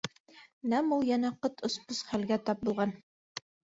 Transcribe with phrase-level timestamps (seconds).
[0.73, 2.95] Нәм ул йәнә ҡот осҡос хәлгә тап булған.